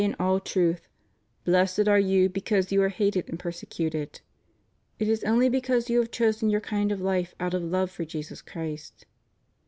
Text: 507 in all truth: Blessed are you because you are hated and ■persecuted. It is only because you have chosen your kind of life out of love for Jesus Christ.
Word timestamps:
507 0.01 0.19
in 0.19 0.25
all 0.33 0.39
truth: 0.39 0.87
Blessed 1.45 1.87
are 1.87 1.99
you 1.99 2.27
because 2.27 2.71
you 2.71 2.81
are 2.81 2.89
hated 2.89 3.29
and 3.29 3.37
■persecuted. 3.37 4.21
It 4.97 5.07
is 5.07 5.23
only 5.23 5.47
because 5.47 5.91
you 5.91 5.99
have 5.99 6.09
chosen 6.09 6.49
your 6.49 6.59
kind 6.59 6.91
of 6.91 6.99
life 6.99 7.35
out 7.39 7.53
of 7.53 7.61
love 7.61 7.91
for 7.91 8.03
Jesus 8.03 8.41
Christ. 8.41 9.05